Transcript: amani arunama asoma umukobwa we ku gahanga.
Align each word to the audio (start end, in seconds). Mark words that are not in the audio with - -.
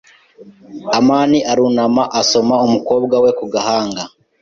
amani 0.97 1.39
arunama 1.51 2.03
asoma 2.21 2.55
umukobwa 2.67 3.15
we 3.23 3.29
ku 3.37 3.45
gahanga. 3.53 4.03